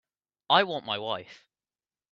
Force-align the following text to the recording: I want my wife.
I 0.49 0.63
want 0.63 0.83
my 0.87 0.97
wife. 0.97 1.45